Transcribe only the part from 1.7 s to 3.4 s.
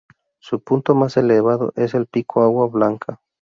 es el Pico Agua Blanca.